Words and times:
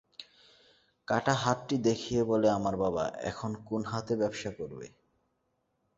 কাটা 1.07 1.33
হাতটি 1.43 1.75
দেখিয়ে 1.87 2.21
বলে 2.23 2.47
আমার 2.49 2.75
বাবা 2.75 3.03
এখন 3.23 3.51
কোন 3.67 3.81
হাতে 3.85 4.13
ব্যবসা 4.15 4.51
করবে। 4.59 4.87